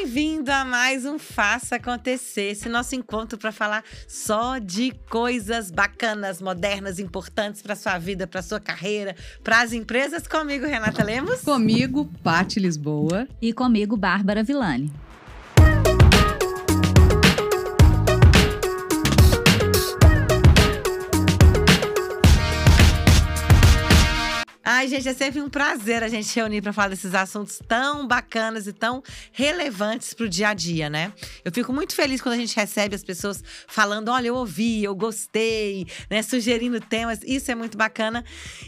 bem-vindo 0.00 0.52
a 0.52 0.64
mais 0.64 1.04
um 1.04 1.18
Faça 1.18 1.74
Acontecer, 1.74 2.52
esse 2.52 2.68
nosso 2.68 2.94
encontro 2.94 3.36
para 3.36 3.50
falar 3.50 3.82
só 4.06 4.58
de 4.58 4.92
coisas 5.10 5.72
bacanas, 5.72 6.40
modernas, 6.40 7.00
importantes 7.00 7.62
para 7.62 7.74
sua 7.74 7.98
vida, 7.98 8.24
para 8.24 8.40
sua 8.40 8.60
carreira, 8.60 9.16
para 9.42 9.60
as 9.60 9.72
empresas. 9.72 10.28
Comigo, 10.28 10.66
Renata 10.66 11.02
Lemos. 11.02 11.40
Comigo, 11.40 12.08
Pati 12.22 12.60
Lisboa. 12.60 13.26
E 13.42 13.52
comigo, 13.52 13.96
Bárbara 13.96 14.44
Villani. 14.44 14.92
Ai, 24.78 24.86
gente, 24.86 25.08
é 25.08 25.12
sempre 25.12 25.40
um 25.40 25.48
prazer 25.48 26.04
a 26.04 26.08
gente 26.08 26.32
reunir 26.36 26.62
para 26.62 26.72
falar 26.72 26.90
desses 26.90 27.12
assuntos 27.12 27.60
tão 27.66 28.06
bacanas 28.06 28.68
e 28.68 28.72
tão 28.72 29.02
relevantes 29.32 30.14
para 30.14 30.26
o 30.26 30.28
dia 30.28 30.50
a 30.50 30.54
dia, 30.54 30.88
né? 30.88 31.12
Eu 31.44 31.50
fico 31.50 31.72
muito 31.72 31.96
feliz 31.96 32.22
quando 32.22 32.34
a 32.34 32.38
gente 32.38 32.54
recebe 32.54 32.94
as 32.94 33.02
pessoas 33.02 33.42
falando: 33.66 34.08
olha, 34.08 34.28
eu 34.28 34.36
ouvi, 34.36 34.84
eu 34.84 34.94
gostei, 34.94 35.84
né? 36.08 36.22
Sugerindo 36.22 36.80
temas. 36.80 37.18
Isso 37.24 37.50
é 37.50 37.56
muito 37.56 37.76
bacana. 37.76 38.24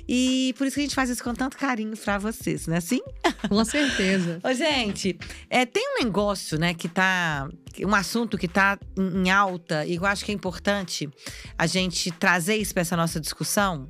E 0.08 0.52
por 0.58 0.66
isso 0.66 0.74
que 0.74 0.80
a 0.80 0.82
gente 0.82 0.96
faz 0.96 1.10
isso 1.10 1.22
com 1.22 1.32
tanto 1.32 1.56
carinho 1.56 1.96
para 1.96 2.18
vocês, 2.18 2.66
não 2.66 2.74
é 2.74 2.78
assim? 2.78 3.00
Com 3.48 3.64
certeza. 3.64 4.40
Ô, 4.42 4.52
gente, 4.52 5.16
é, 5.48 5.64
tem 5.64 5.94
um 5.94 6.04
negócio, 6.04 6.58
né, 6.58 6.74
que 6.74 6.88
tá. 6.88 7.48
Um 7.86 7.94
assunto 7.94 8.36
que 8.36 8.48
tá 8.48 8.76
em 8.98 9.30
alta, 9.30 9.86
e 9.86 9.94
eu 9.94 10.04
acho 10.04 10.24
que 10.24 10.32
é 10.32 10.34
importante 10.34 11.08
a 11.56 11.68
gente 11.68 12.10
trazer 12.10 12.56
isso 12.56 12.74
para 12.74 12.80
essa 12.80 12.96
nossa 12.96 13.20
discussão 13.20 13.86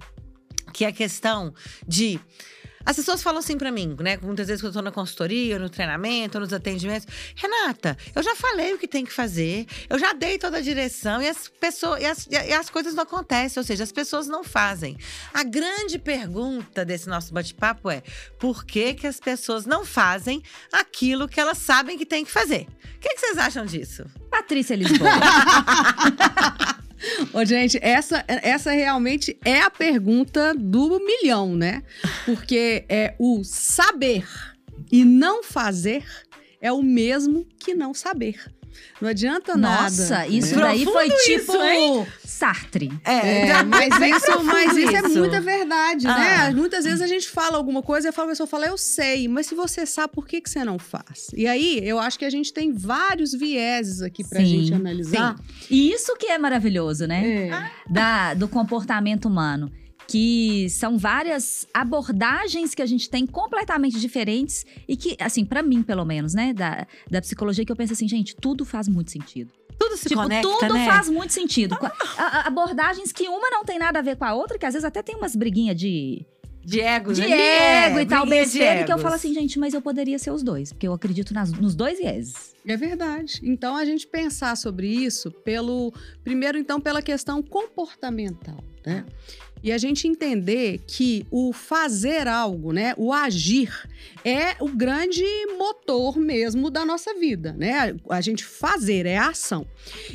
que 0.71 0.85
é 0.85 0.89
a 0.89 0.93
questão 0.93 1.53
de 1.87 2.21
as 2.85 2.97
pessoas 2.97 3.23
falam 3.23 3.41
assim 3.41 3.59
para 3.59 3.71
mim, 3.71 3.95
né? 4.01 4.19
Muitas 4.23 4.47
vezes 4.49 4.63
quando 4.63 4.75
eu 4.75 4.81
tô 4.81 4.83
na 4.83 4.91
consultoria, 4.91 5.59
no 5.59 5.69
treinamento, 5.69 6.41
nos 6.41 6.53
atendimentos. 6.53 7.07
Renata, 7.37 7.97
eu 8.15 8.23
já 8.23 8.35
falei 8.35 8.73
o 8.73 8.79
que 8.79 8.89
tem 8.89 9.05
que 9.05 9.13
fazer, 9.13 9.67
eu 9.89 9.99
já 9.99 10.15
dei 10.15 10.39
toda 10.39 10.57
a 10.57 10.61
direção 10.61 11.21
e 11.21 11.29
as 11.29 11.47
pessoas 11.47 12.01
e 12.03 12.07
as, 12.07 12.27
e 12.31 12.53
as 12.53 12.71
coisas 12.71 12.95
não 12.95 13.03
acontecem, 13.03 13.61
ou 13.61 13.65
seja, 13.65 13.85
as 13.85 13.93
pessoas 13.93 14.27
não 14.27 14.43
fazem. 14.43 14.97
A 15.33 15.45
grande 15.45 15.99
pergunta 15.99 16.85
desse 16.85 17.09
nosso 17.09 17.35
bate-papo 17.35 17.91
é: 17.91 18.03
por 18.39 18.65
que, 18.65 18.95
que 18.95 19.07
as 19.07 19.21
pessoas 19.21 19.67
não 19.67 19.85
fazem 19.85 20.43
aquilo 20.73 21.29
que 21.29 21.39
elas 21.39 21.59
sabem 21.59 21.99
que 21.99 22.07
tem 22.07 22.25
que 22.25 22.31
fazer? 22.31 22.67
O 22.97 22.99
que, 23.01 23.11
que 23.11 23.21
vocês 23.21 23.39
acham 23.39 23.67
disso? 23.67 24.07
Patrícia 24.31 24.75
Lisboa. 24.75 25.11
Ô, 27.33 27.45
gente, 27.45 27.79
essa, 27.83 28.25
essa 28.27 28.71
realmente 28.73 29.37
é 29.45 29.61
a 29.61 29.71
pergunta 29.71 30.55
do 30.55 30.99
milhão, 30.99 31.55
né? 31.57 31.83
Porque 32.25 32.85
é 32.89 33.15
o 33.19 33.43
saber 33.45 34.27
e 34.91 35.05
não 35.05 35.43
fazer 35.43 36.05
é 36.61 36.71
o 36.73 36.83
mesmo 36.83 37.47
que 37.59 37.75
não 37.75 37.95
saber. 37.95 38.37
Não 39.01 39.09
adianta 39.09 39.57
nada. 39.57 39.83
Nossa, 39.83 40.27
isso 40.27 40.55
é. 40.55 40.63
daí 40.63 40.85
foi 40.85 41.09
tipo 41.11 41.53
isso, 41.53 42.07
Sartre. 42.25 42.93
É, 43.05 43.49
é 43.49 43.63
mas, 43.63 43.89
isso, 43.89 44.45
mas 44.45 44.77
isso, 44.77 44.97
é 44.97 45.03
muita 45.03 45.41
verdade, 45.41 46.07
né? 46.07 46.13
ah. 46.13 46.49
né? 46.49 46.55
Muitas 46.55 46.85
vezes 46.85 47.01
a 47.01 47.07
gente 47.07 47.29
fala 47.29 47.57
alguma 47.57 47.83
coisa 47.83 48.09
e 48.09 48.11
a 48.11 48.13
pessoa 48.13 48.47
fala, 48.47 48.67
eu 48.67 48.77
sei, 48.79 49.29
mas 49.29 49.47
se 49.47 49.55
você 49.55 49.87
sabe, 49.87 50.13
por 50.13 50.27
que, 50.27 50.41
que 50.41 50.51
você 50.51 50.65
não 50.65 50.79
faz? 50.79 51.29
E 51.35 51.47
aí, 51.47 51.81
eu 51.83 51.99
acho 51.99 52.19
que 52.19 52.25
a 52.25 52.31
gente 52.31 52.53
tem 52.53 52.73
vários 52.73 53.33
vieses 53.33 54.03
aqui 54.03 54.23
pra 54.23 54.41
sim, 54.41 54.47
gente 54.47 54.75
analisar. 54.75 55.37
Sim. 55.37 55.67
E 55.71 55.93
isso 55.93 56.17
que 56.17 56.27
é 56.27 56.39
maravilhoso, 56.39 57.07
né? 57.07 57.49
É. 57.49 57.71
Da, 57.89 58.35
do 58.35 58.49
comportamento 58.49 59.27
humano 59.27 59.73
que 60.11 60.69
são 60.71 60.99
várias 60.99 61.69
abordagens 61.73 62.75
que 62.75 62.83
a 62.83 62.87
gente 62.87 63.09
tem 63.09 63.25
completamente 63.25 64.01
diferentes 64.01 64.67
e 64.89 64.97
que, 64.97 65.17
assim, 65.21 65.45
para 65.45 65.63
mim, 65.63 65.85
pelo 65.85 66.05
menos, 66.05 66.35
né, 66.35 66.53
da, 66.53 66.85
da 67.09 67.21
psicologia, 67.21 67.65
que 67.65 67.71
eu 67.71 67.77
penso 67.77 67.93
assim, 67.93 68.09
gente, 68.09 68.35
tudo 68.35 68.65
faz 68.65 68.89
muito 68.89 69.13
sentido. 69.13 69.53
Tudo 69.79 69.97
se 69.97 70.09
tipo, 70.09 70.21
conecta, 70.21 70.49
tudo 70.49 70.75
né? 70.75 70.85
faz 70.85 71.09
muito 71.09 71.33
sentido. 71.33 71.79
Ah. 72.19 72.49
Abordagens 72.49 73.13
que 73.13 73.29
uma 73.29 73.49
não 73.51 73.65
tem 73.65 73.79
nada 73.79 74.01
a 74.01 74.03
ver 74.03 74.17
com 74.17 74.25
a 74.25 74.35
outra, 74.35 74.59
que 74.59 74.67
às 74.67 74.75
vezes 74.75 74.85
até 74.85 75.01
tem 75.01 75.15
umas 75.15 75.37
briguinhas 75.37 75.77
de 75.77 76.27
de 76.63 76.81
egos, 76.81 77.17
de 77.17 77.27
né? 77.27 77.87
ego 77.87 78.01
e 78.01 78.07
tal, 78.07 78.27
besteira, 78.27 78.85
que 78.85 78.93
eu 78.93 78.99
falo 78.99 79.15
assim, 79.15 79.33
gente, 79.33 79.59
mas 79.59 79.73
eu 79.73 79.81
poderia 79.81 80.19
ser 80.19 80.31
os 80.31 80.43
dois, 80.43 80.73
porque 80.73 80.87
eu 80.87 80.93
acredito 80.93 81.33
nas, 81.33 81.51
nos 81.53 81.75
dois 81.75 81.99
ieses. 81.99 82.55
É 82.67 82.77
verdade. 82.77 83.41
Então 83.43 83.75
a 83.75 83.85
gente 83.85 84.07
pensar 84.07 84.57
sobre 84.57 84.87
isso 84.87 85.31
pelo 85.31 85.93
primeiro 86.23 86.59
então 86.59 86.79
pela 86.79 87.01
questão 87.01 87.43
comportamental, 87.43 88.63
né? 88.85 89.07
E 89.63 89.73
a 89.73 89.79
gente 89.79 90.09
entender 90.09 90.81
que 90.87 91.27
o 91.31 91.53
fazer 91.53 92.27
algo, 92.27 92.73
né, 92.73 92.95
o 92.97 93.13
agir, 93.13 93.71
é 94.25 94.57
o 94.61 94.69
grande 94.69 95.25
motor 95.59 96.19
mesmo 96.19 96.71
da 96.71 96.85
nossa 96.85 97.15
vida, 97.15 97.53
né? 97.53 97.95
A 98.09 98.21
gente 98.21 98.45
fazer 98.45 99.07
é 99.07 99.17
a 99.17 99.29
ação. 99.29 99.67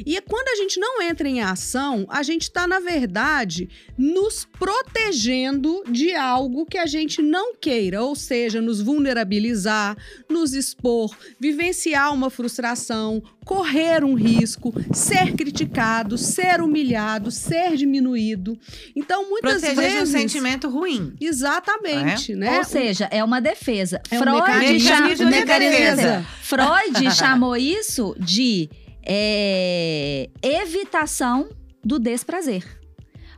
E 0.06 0.20
quando 0.22 0.48
a 0.50 0.56
gente 0.56 0.80
não 0.80 1.02
entra 1.02 1.28
em 1.28 1.42
ação, 1.42 2.06
a 2.10 2.24
gente 2.24 2.44
está, 2.44 2.68
na 2.68 2.80
verdade, 2.80 3.70
nos 3.98 4.46
protegendo 4.46 5.84
de 5.90 6.14
algo 6.14 6.66
que 6.66 6.78
a 6.78 6.86
gente 6.86 7.22
não 7.22 7.56
queira, 7.56 8.04
ou 8.04 8.16
seja, 8.16 8.62
nos 8.62 8.82
vulnerabilizar, 8.82 9.98
nos 10.30 10.54
expor, 10.54 11.16
vivenciar 11.40 12.14
uma 12.14 12.30
frustração, 12.30 13.22
correr 13.46 14.04
um 14.04 14.16
risco, 14.16 14.74
ser 14.92 15.34
criticado, 15.34 16.18
ser 16.18 16.60
humilhado, 16.62 17.30
ser 17.30 17.78
diminuído. 17.78 18.58
Então, 18.96 19.30
muitas 19.30 19.62
Proteger 19.62 19.92
vezes. 19.92 20.10
um 20.10 20.12
sentimento 20.12 20.68
ruim. 20.68 21.14
Exatamente, 21.22 22.34
é? 22.34 22.36
né? 22.36 22.58
Ou 22.58 22.64
seja, 22.64 23.08
é 23.12 23.24
uma 23.24 23.40
defesa. 23.40 24.02
É 24.10 24.18
Freud, 24.18 24.38
um 24.38 24.42
mecanismo, 24.42 25.30
de 25.30 25.46
defesa. 25.46 26.26
Freud 26.42 27.16
chamou 27.16 27.56
isso 27.56 28.16
de 28.20 28.68
é, 29.06 30.28
evitação 30.42 31.48
do 31.84 32.00
desprazer. 32.00 32.66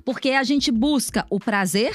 Porque 0.05 0.29
a 0.29 0.43
gente 0.43 0.71
busca 0.71 1.25
o 1.29 1.37
prazer 1.37 1.93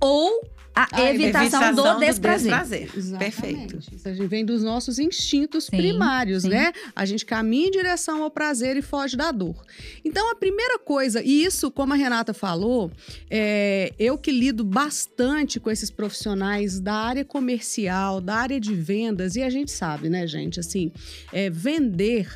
ou 0.00 0.42
a, 0.74 0.88
a 0.92 1.10
evitação, 1.10 1.62
evitação, 1.62 1.98
do 1.98 2.00
desprazer. 2.00 2.86
Do 2.86 2.92
desprazer. 2.94 3.18
Perfeito. 3.18 3.78
Isso 3.92 4.08
a 4.08 4.12
gente 4.12 4.26
vem 4.28 4.44
dos 4.44 4.62
nossos 4.62 4.98
instintos 4.98 5.64
sim, 5.64 5.76
primários, 5.76 6.42
sim. 6.42 6.50
né? 6.50 6.72
A 6.94 7.04
gente 7.04 7.24
caminha 7.24 7.68
em 7.68 7.70
direção 7.70 8.22
ao 8.22 8.30
prazer 8.30 8.76
e 8.76 8.82
foge 8.82 9.16
da 9.16 9.32
dor. 9.32 9.56
Então, 10.04 10.30
a 10.30 10.34
primeira 10.34 10.78
coisa, 10.78 11.22
e 11.22 11.44
isso, 11.44 11.70
como 11.70 11.92
a 11.92 11.96
Renata 11.96 12.32
falou, 12.32 12.90
é, 13.28 13.92
eu 13.98 14.16
que 14.16 14.30
lido 14.30 14.64
bastante 14.64 15.58
com 15.58 15.70
esses 15.70 15.90
profissionais 15.90 16.80
da 16.80 16.94
área 16.94 17.24
comercial, 17.24 18.20
da 18.20 18.36
área 18.36 18.60
de 18.60 18.74
vendas, 18.74 19.36
e 19.36 19.42
a 19.42 19.50
gente 19.50 19.70
sabe, 19.70 20.08
né, 20.08 20.26
gente, 20.26 20.60
assim, 20.60 20.92
é, 21.32 21.50
vender 21.50 22.28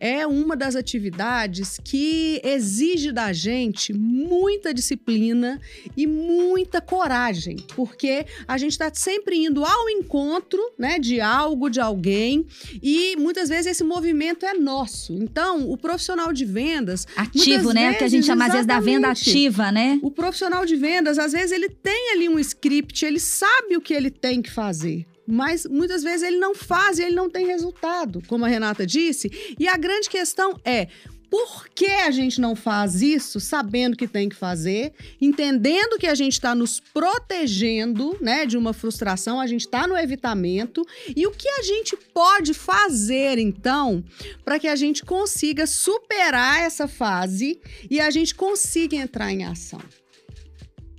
é 0.00 0.26
uma 0.26 0.56
das 0.56 0.76
atividades 0.76 1.78
que 1.82 2.40
exige 2.44 3.12
da 3.12 3.32
gente 3.32 3.92
muita 3.92 4.72
disciplina 4.72 5.60
e 5.96 6.06
muita 6.06 6.80
coragem 6.80 7.56
porque 7.84 8.24
a 8.46 8.56
gente 8.56 8.70
está 8.70 8.88
sempre 8.94 9.44
indo 9.44 9.64
ao 9.64 9.90
encontro, 9.90 10.60
né, 10.78 11.00
de 11.00 11.20
algo, 11.20 11.68
de 11.68 11.80
alguém, 11.80 12.46
e 12.80 13.16
muitas 13.16 13.48
vezes 13.48 13.66
esse 13.66 13.82
movimento 13.82 14.46
é 14.46 14.54
nosso. 14.54 15.14
Então, 15.14 15.68
o 15.68 15.76
profissional 15.76 16.32
de 16.32 16.44
vendas, 16.44 17.08
ativo, 17.16 17.72
né, 17.72 17.86
vezes, 17.86 17.98
que 17.98 18.04
a 18.04 18.08
gente 18.08 18.26
chama 18.26 18.46
às 18.46 18.52
vezes 18.52 18.66
da 18.68 18.78
venda 18.78 19.08
ativa, 19.08 19.72
né? 19.72 19.98
O 20.00 20.12
profissional 20.12 20.64
de 20.64 20.76
vendas, 20.76 21.18
às 21.18 21.32
vezes 21.32 21.50
ele 21.50 21.68
tem 21.68 22.12
ali 22.12 22.28
um 22.28 22.38
script, 22.38 23.04
ele 23.04 23.18
sabe 23.18 23.76
o 23.76 23.80
que 23.80 23.92
ele 23.92 24.10
tem 24.10 24.40
que 24.40 24.50
fazer 24.50 25.04
mas 25.26 25.64
muitas 25.66 26.02
vezes 26.02 26.22
ele 26.22 26.38
não 26.38 26.54
faz 26.54 26.98
e 26.98 27.02
ele 27.02 27.14
não 27.14 27.30
tem 27.30 27.46
resultado, 27.46 28.22
como 28.26 28.44
a 28.44 28.48
Renata 28.48 28.86
disse. 28.86 29.54
E 29.58 29.68
a 29.68 29.76
grande 29.76 30.10
questão 30.10 30.60
é: 30.64 30.88
por 31.32 31.66
que 31.70 31.86
a 31.86 32.10
gente 32.10 32.38
não 32.42 32.54
faz 32.54 33.00
isso 33.00 33.40
sabendo 33.40 33.96
que 33.96 34.06
tem 34.06 34.28
que 34.28 34.36
fazer, 34.36 34.92
entendendo 35.18 35.98
que 35.98 36.06
a 36.06 36.14
gente 36.14 36.34
está 36.34 36.54
nos 36.54 36.78
protegendo 36.78 38.18
né, 38.20 38.44
de 38.44 38.58
uma 38.58 38.74
frustração, 38.74 39.40
a 39.40 39.46
gente 39.46 39.62
está 39.62 39.86
no 39.86 39.96
evitamento, 39.96 40.84
e 41.16 41.26
o 41.26 41.30
que 41.30 41.48
a 41.48 41.62
gente 41.62 41.96
pode 42.12 42.52
fazer, 42.52 43.38
então, 43.38 44.04
para 44.44 44.58
que 44.58 44.68
a 44.68 44.76
gente 44.76 45.06
consiga 45.06 45.66
superar 45.66 46.60
essa 46.60 46.86
fase 46.86 47.58
e 47.90 47.98
a 47.98 48.10
gente 48.10 48.34
consiga 48.34 48.94
entrar 48.96 49.32
em 49.32 49.46
ação? 49.46 49.80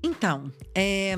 Então, 0.01 0.51
é, 0.73 1.13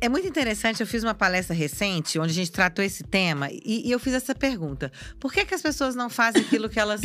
é 0.00 0.08
muito 0.08 0.26
interessante, 0.26 0.80
eu 0.80 0.86
fiz 0.86 1.04
uma 1.04 1.14
palestra 1.14 1.54
recente 1.54 2.18
onde 2.18 2.30
a 2.30 2.34
gente 2.34 2.50
tratou 2.50 2.82
esse 2.82 3.04
tema 3.04 3.50
e, 3.52 3.86
e 3.86 3.90
eu 3.90 4.00
fiz 4.00 4.14
essa 4.14 4.34
pergunta: 4.34 4.90
por 5.20 5.30
que, 5.30 5.44
que 5.44 5.54
as 5.54 5.60
pessoas 5.60 5.94
não 5.94 6.08
fazem 6.08 6.40
aquilo 6.40 6.70
que 6.70 6.80
elas 6.80 7.02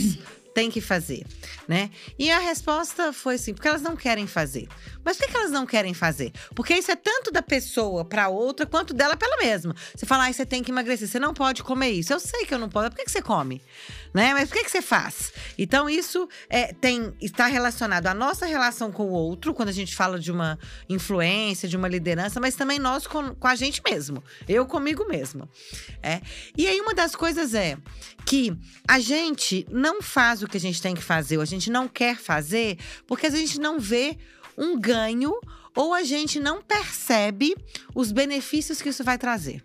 tem 0.57 0.71
que 0.71 0.81
fazer, 0.81 1.23
né? 1.67 1.91
E 2.17 2.31
a 2.31 2.39
resposta 2.39 3.13
foi 3.13 3.35
assim, 3.35 3.53
porque 3.53 3.67
elas 3.67 3.83
não 3.83 3.95
querem 3.95 4.25
fazer. 4.25 4.67
Mas 5.05 5.15
por 5.15 5.27
que 5.27 5.37
elas 5.37 5.51
não 5.51 5.67
querem 5.67 5.93
fazer? 5.93 6.31
Porque 6.55 6.73
isso 6.73 6.89
é 6.89 6.95
tanto 6.95 7.31
da 7.31 7.43
pessoa 7.43 8.03
para 8.03 8.27
outra 8.27 8.65
quanto 8.65 8.91
dela 8.91 9.15
pela 9.15 9.37
mesma. 9.37 9.75
Você 9.95 10.07
fala, 10.07 10.25
ah, 10.25 10.33
você 10.33 10.47
tem 10.47 10.63
que 10.63 10.71
emagrecer, 10.71 11.07
você 11.07 11.19
não 11.19 11.31
pode 11.31 11.61
comer 11.61 11.91
isso. 11.91 12.11
Eu 12.11 12.19
sei 12.19 12.43
que 12.47 12.55
eu 12.55 12.57
não 12.57 12.69
posso, 12.69 12.89
por 12.89 12.95
que, 12.95 13.05
que 13.05 13.11
você 13.11 13.21
come? 13.21 13.61
Né? 14.17 14.33
Mas 14.33 14.49
por 14.49 14.55
que, 14.55 14.63
que 14.63 14.71
você 14.71 14.81
faz? 14.81 15.31
Então, 15.59 15.87
isso 15.87 16.27
é, 16.49 16.73
tem, 16.73 17.13
está 17.21 17.45
relacionado 17.45 18.07
à 18.07 18.15
nossa 18.15 18.47
relação 18.47 18.91
com 18.91 19.03
o 19.03 19.11
outro, 19.11 19.53
quando 19.53 19.69
a 19.69 19.71
gente 19.71 19.95
fala 19.95 20.17
de 20.17 20.31
uma 20.31 20.57
influência, 20.89 21.69
de 21.69 21.77
uma 21.77 21.87
liderança, 21.87 22.39
mas 22.39 22.55
também 22.55 22.79
nós 22.79 23.05
com, 23.05 23.35
com 23.35 23.47
a 23.47 23.53
gente 23.53 23.79
mesmo. 23.87 24.23
Eu 24.49 24.65
comigo 24.65 25.05
mesmo. 25.07 25.47
É. 26.01 26.19
E 26.57 26.65
aí, 26.65 26.81
uma 26.81 26.95
das 26.95 27.15
coisas 27.15 27.53
é 27.53 27.77
que 28.25 28.57
a 28.87 28.99
gente 28.99 29.67
não 29.69 30.01
faz 30.01 30.41
o 30.41 30.47
que 30.47 30.57
a 30.57 30.59
gente 30.59 30.81
tem 30.81 30.95
que 30.95 31.03
fazer, 31.03 31.37
ou 31.37 31.43
a 31.43 31.45
gente 31.45 31.69
não 31.69 31.87
quer 31.87 32.17
fazer, 32.17 32.79
porque 33.05 33.27
a 33.27 33.29
gente 33.29 33.59
não 33.59 33.79
vê 33.79 34.17
um 34.57 34.79
ganho 34.79 35.39
ou 35.75 35.93
a 35.93 36.01
gente 36.01 36.39
não 36.39 36.59
percebe 36.59 37.55
os 37.93 38.11
benefícios 38.11 38.81
que 38.81 38.89
isso 38.89 39.03
vai 39.03 39.19
trazer. 39.19 39.63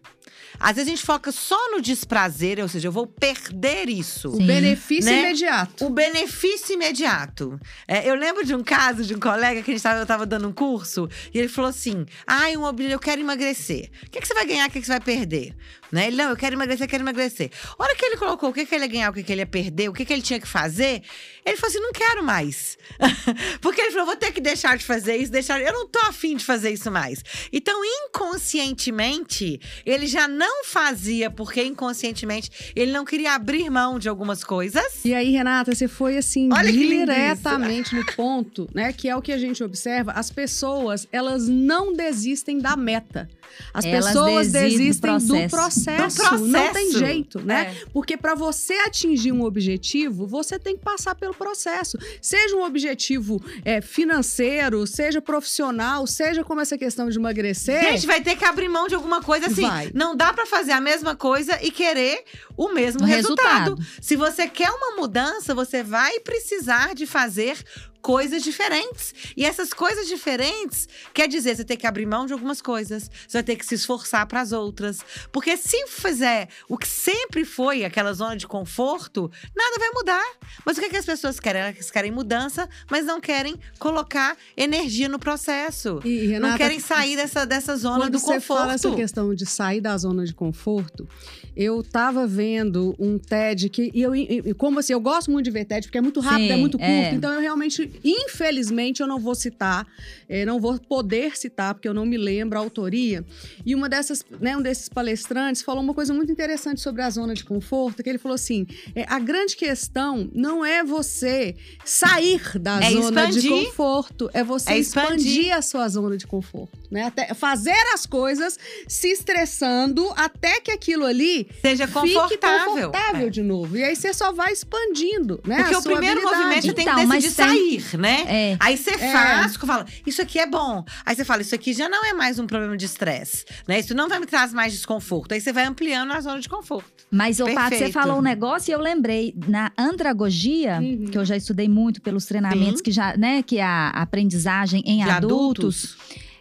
Às 0.59 0.77
vezes 0.77 0.89
a 0.89 0.95
gente 0.97 1.05
foca 1.07 1.33
só 1.33 1.71
no 1.71 1.81
desprazer, 1.81 2.61
ou 2.61 2.69
seja, 2.69 2.89
eu 2.89 2.93
vou 2.93 3.07
perder 3.07 3.89
isso. 3.89 4.29
O 4.29 4.39
benefício 4.45 5.11
Né? 5.11 5.21
imediato. 5.21 5.87
O 5.87 5.91
benefício 5.91 6.75
imediato. 6.75 7.59
É, 7.87 8.09
eu 8.09 8.15
lembro 8.15 8.45
de 8.45 8.55
um 8.55 8.63
caso 8.63 9.05
de 9.05 9.15
um 9.15 9.21
colega 9.21 9.63
que 9.63 9.71
a 9.71 9.75
gente 9.75 9.83
tava, 9.83 10.01
eu 10.01 10.07
tava 10.07 10.27
dando 10.27 10.49
um 10.49 10.53
curso 10.53 11.09
e 11.33 11.39
ele 11.39 11.49
falou 11.49 11.71
assim: 11.71 12.05
ai, 12.27 12.57
um 12.57 12.63
eu 12.83 12.99
quero 12.99 13.21
emagrecer. 13.21 13.91
O 14.07 14.11
que, 14.11 14.21
que 14.21 14.27
você 14.27 14.35
vai 14.35 14.47
ganhar, 14.47 14.69
o 14.69 14.73
que, 14.73 14.81
que 14.81 14.87
você 14.87 14.93
vai 14.93 15.01
perder? 15.01 15.55
Né? 15.91 16.07
Ele, 16.07 16.17
não, 16.17 16.31
eu 16.31 16.37
quero 16.37 16.55
emagrecer, 16.57 16.87
eu 16.87 16.89
quero 16.89 17.03
emagrecer. 17.03 17.51
A 17.79 17.83
hora 17.83 17.95
que 17.95 18.05
ele 18.05 18.17
colocou 18.17 18.49
o 18.49 18.53
que, 18.53 18.65
que 18.65 18.75
ele 18.75 18.85
ia 18.85 18.91
ganhar, 18.91 19.11
o 19.11 19.13
que, 19.13 19.23
que 19.23 19.31
ele 19.31 19.43
ia 19.43 19.47
perder, 19.47 19.91
o 19.91 19.93
que, 19.93 20.07
que 20.07 20.13
ele 20.13 20.23
tinha 20.23 20.41
que 20.41 20.49
fazer, 20.49 21.03
ele 21.45 21.57
falou 21.57 21.69
assim: 21.71 21.81
não 21.81 21.93
quero 21.93 22.23
mais. 22.25 22.79
Porque 23.61 23.81
ele 23.81 23.91
falou: 23.91 24.07
vou 24.07 24.17
ter 24.17 24.33
que 24.33 24.41
deixar 24.41 24.77
de 24.77 24.85
fazer 24.85 25.17
isso, 25.17 25.31
deixar. 25.31 25.61
Eu 25.61 25.73
não 25.73 25.87
tô 25.87 25.99
afim 26.01 26.37
de 26.37 26.45
fazer 26.45 26.71
isso 26.71 26.91
mais. 26.91 27.23
Então, 27.53 27.79
inconscientemente, 27.85 29.61
ele 29.85 30.07
já 30.07 30.22
não 30.29 30.65
fazia, 30.65 31.31
porque 31.31 31.63
inconscientemente 31.63 32.73
ele 32.75 32.93
não 32.93 33.05
queria 33.05 33.35
abrir 33.35 33.69
mão 33.71 33.99
de 33.99 34.09
algumas 34.09 34.43
coisas. 34.45 35.05
E 35.05 35.15
aí, 35.15 35.31
Renata, 35.31 35.75
você 35.75 35.89
foi 35.89 36.17
assim 36.17 36.49
Olha 36.53 36.71
diretamente 36.71 37.95
no 37.95 38.05
ponto, 38.15 38.69
né? 38.75 38.93
Que 38.93 39.09
é 39.09 39.17
o 39.17 39.23
que 39.23 39.33
a 39.33 39.39
gente 39.39 39.63
observa. 39.63 40.13
As 40.13 40.31
pessoas, 40.31 41.07
elas 41.13 41.49
não 41.49 41.93
desistem 41.93 42.59
da 42.59 42.77
meta. 42.77 43.29
As 43.75 43.85
Elas 43.85 44.07
pessoas 44.07 44.53
desistem 44.53 44.71
do 45.17 45.19
desistem 45.19 45.47
do 45.47 45.51
processo. 45.51 45.97
processo. 45.97 46.39
Do 46.39 46.47
Não 46.49 46.61
tem 46.65 46.73
processo. 46.73 46.99
jeito, 46.99 47.41
né? 47.41 47.75
É. 47.81 47.85
Porque 47.93 48.17
para 48.17 48.35
você 48.35 48.75
atingir 48.75 49.33
um 49.33 49.43
objetivo, 49.43 50.27
você 50.27 50.59
tem 50.59 50.77
que 50.77 50.83
passar 50.83 51.15
pelo 51.15 51.35
processo. 51.35 51.97
Seja 52.21 52.57
um 52.57 52.65
objetivo 52.65 53.43
é, 53.65 53.81
financeiro, 53.81 54.87
seja 54.87 55.21
profissional, 55.21 56.07
seja 56.07 56.45
como 56.45 56.61
essa 56.61 56.77
questão 56.77 57.09
de 57.09 57.19
emagrecer. 57.19 57.83
Gente, 57.93 58.07
vai 58.07 58.21
ter 58.21 58.37
que 58.37 58.45
abrir 58.45 58.69
mão 58.69 58.87
de 58.89 58.95
alguma 58.95 59.23
coisa 59.23 59.47
assim. 59.47 59.63
Vai. 59.63 59.91
Não 59.95 60.15
dá 60.15 60.33
pra 60.33 60.47
fazer 60.47 60.73
a 60.73 60.81
mesma 60.81 61.15
coisa 61.17 61.59
e 61.63 61.71
querer 61.71 62.25
o 62.57 62.69
mesmo 62.73 63.05
resultado. 63.05 63.75
resultado. 63.77 63.77
Se 64.01 64.17
você 64.17 64.49
quer 64.49 64.71
uma 64.71 64.97
mudança, 64.97 65.55
você 65.55 65.83
vai 65.83 66.21
precisar 66.21 66.95
de 66.95 67.07
fazer 67.07 67.57
coisas 68.03 68.43
diferentes. 68.43 69.15
E 69.37 69.45
essas 69.45 69.73
coisas 69.73 70.07
diferentes 70.09 70.89
quer 71.15 71.29
dizer, 71.29 71.57
você 71.57 71.65
tem 71.65 71.77
que 71.77 71.87
abrir 71.87 72.05
mão 72.05 72.27
de 72.27 72.33
algumas 72.33 72.61
coisas, 72.61 73.11
você 73.27 73.39
vai 73.39 73.43
ter 73.43 73.57
que 73.57 73.65
se 73.65 73.77
esforçar 73.77 74.27
para 74.27 74.41
as 74.41 74.53
outras. 74.53 74.99
Porque 75.31 75.57
se 75.57 75.87
fizer 75.87 76.49
o 76.69 76.77
que 76.77 76.89
sempre 76.89 77.45
foi 77.45 77.85
aquela 77.85 78.13
zona 78.13 78.37
de 78.37 78.47
conforto, 78.47 79.31
nada 79.57 79.77
vai 79.79 79.91
mudar. 79.91 80.25
Mas 80.67 80.77
o 80.77 80.81
que, 80.81 80.87
é 80.87 80.91
que 80.91 80.97
as 80.97 81.07
pessoas 81.07 81.39
querem? 81.41 81.63
Elas 81.63 81.91
querem 81.91 82.11
mudança, 82.11 82.69
mas 82.91 83.07
não 83.07 83.21
querem 83.21 83.55
colocar 83.79 84.37
energia 84.57 85.09
no 85.09 85.19
processo. 85.19 86.01
E, 86.05 86.25
não 86.27 86.31
Renata, 86.33 86.59
querem 86.59 86.81
sair 86.81 87.17
dessa, 87.17 87.47
dessa 87.47 87.77
zona 87.77 87.99
Quando 88.07 88.13
do 88.13 88.19
você 88.19 88.41
fala 88.41 88.75
essa 88.75 88.89
conforto. 88.89 88.97
questão 89.01 89.35
de 89.35 89.47
sair 89.47 89.81
da 89.81 89.97
zona 89.97 90.25
de 90.25 90.35
conforto, 90.35 91.09
eu 91.57 91.83
tava 91.83 92.27
vendo 92.27 92.95
um 92.99 93.19
TED 93.19 93.69
que 93.69 93.91
e 93.95 94.03
eu 94.03 94.15
e- 94.17 94.55
como 94.55 94.79
assim, 94.79 94.93
eu 94.93 95.01
gosto 95.01 95.31
muito 95.31 95.45
de 95.45 95.51
ver 95.51 95.65
TED 95.67 95.87
porque 95.87 95.99
é 95.99 96.01
muito 96.01 96.19
rápido, 96.21 96.47
Sim, 96.49 96.53
é 96.53 96.57
muito 96.57 96.79
curto, 96.79 96.91
é. 96.91 97.13
então 97.15 97.33
eu 97.33 97.41
realmente, 97.41 97.92
infelizmente, 98.05 99.01
eu 99.01 99.07
não 99.07 99.19
vou 99.19 99.35
citar, 99.35 99.87
eh, 100.29 100.45
não 100.45 100.61
vou 100.61 100.79
poder 100.79 101.37
citar 101.37 101.75
porque 101.75 101.89
eu 101.89 101.95
não 101.95 102.05
me 102.07 102.17
lembro 102.17 102.59
a 102.59 102.63
autoria. 102.63 103.25
E 103.65 103.75
uma 103.75 103.89
dessas, 103.89 104.25
né, 104.41 104.57
um 104.57 104.63
desses 104.63 104.89
palestrantes 104.89 105.63
falou 105.63 105.83
uma 105.83 105.95
coisa 105.95 106.13
muito 106.15 106.31
interessante 106.33 106.81
sobre 106.81 107.03
a 107.03 107.11
zona 107.11 107.35
de 107.35 107.45
conforto, 107.45 108.03
que 108.03 108.09
ele 108.09 108.19
falou 108.19 108.35
assim: 108.35 108.67
é, 108.95 109.05
a 109.09 109.19
grande 109.19 109.57
questão 109.57 110.29
não 110.35 110.65
é 110.65 110.83
você 110.85 111.55
sair 111.85 112.59
da 112.59 112.81
É 112.83 112.91
zona 112.91 113.27
de 113.29 113.39
expandir. 113.39 113.67
conforto, 113.67 114.31
é 114.33 114.43
você 114.45 114.73
É 114.73 114.79
expandir. 114.79 115.27
expandir 115.27 115.57
a 115.57 115.63
sua 115.63 115.89
zona 115.89 116.17
de 116.17 116.27
conforto, 116.27 116.79
né? 116.91 117.05
Até 117.05 117.35
fazer 117.35 117.75
as 117.95 118.07
coisas 118.07 118.59
se 118.89 119.09
estressando 119.09 120.11
até 120.17 120.61
que 120.61 120.71
aquilo 120.71 121.05
ali 121.05 121.47
Seja 121.61 121.87
fique 121.87 122.15
confortável. 122.15 122.73
confortável 122.75 123.27
É. 123.27 123.31
de 123.31 123.43
novo. 123.43 123.77
E 123.77 123.83
aí 123.85 123.95
você 123.97 124.13
só 124.13 124.33
vai 124.33 124.53
expandindo, 124.53 125.41
né? 125.47 125.57
Porque 125.63 125.75
a 125.75 125.79
o 125.79 125.83
primeiro 125.83 126.21
habilidade. 126.21 126.37
movimento 126.43 126.63
você 126.67 126.73
tem 126.73 126.85
que 126.85 126.91
Então, 126.91 127.07
mas 127.07 127.25
decidir 127.25 127.49
tem- 127.82 127.82
sair, 127.83 128.01
né? 128.01 128.25
É. 128.29 128.57
Aí 128.61 128.77
você 128.77 128.97
faz, 128.97 129.53
você 129.53 129.67
fala, 129.67 129.87
isso 130.07 130.23
aqui 130.23 130.39
é 130.39 130.47
bom. 130.47 130.85
Aí 131.05 131.15
você 131.15 131.25
fala, 131.25 131.43
isso 131.43 131.55
aqui 131.55 131.73
já 131.73 131.89
não 131.89 132.05
é 132.05 132.13
mais 132.13 132.39
um 132.39 132.47
problema 132.47 132.77
de 132.77 132.85
estresse, 132.87 133.45
né? 133.69 133.81
Isso 133.81 133.95
não 133.95 134.09
vai 134.09 134.19
me 134.21 134.27
trazer 134.27 134.55
mais 134.55 134.73
desconforto. 134.73 135.33
Aí 135.33 135.41
você 135.41 135.53
vai 135.53 135.65
ampliando 135.65 136.13
a 136.13 136.21
zona 136.21 136.41
de 136.41 136.49
conforto. 136.49 136.91
Mas, 137.11 137.41
ô 137.41 137.47
Pato, 137.53 137.77
você 137.77 137.93
falou 137.93 138.19
um 138.19 138.23
negócio 138.23 138.71
e 138.71 138.73
eu 138.73 138.81
lembrei. 138.81 139.35
Na 139.49 139.71
andragogia, 139.79 140.79
Uhum. 140.81 141.07
que 141.11 141.19
eu 141.19 141.25
já 141.25 141.37
estudei 141.37 141.69
muito 141.69 142.01
pelos 142.01 142.25
treinamentos, 142.27 142.81
que 142.81 142.91
já, 142.91 143.17
né, 143.17 143.43
que 143.43 143.59
é 143.59 143.63
a 143.65 143.89
aprendizagem 143.91 144.83
em 144.87 145.03
De 145.05 145.11
adultos, 145.11 145.97